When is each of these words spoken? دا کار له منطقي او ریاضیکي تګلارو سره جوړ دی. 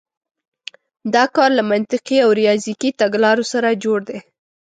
دا 1.13 1.23
کار 1.35 1.49
له 1.57 1.63
منطقي 1.71 2.17
او 2.25 2.29
ریاضیکي 2.39 2.89
تګلارو 3.01 3.43
سره 3.53 3.79
جوړ 3.83 3.99
دی. 4.09 4.19